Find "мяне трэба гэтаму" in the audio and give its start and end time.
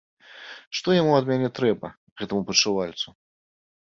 1.31-2.41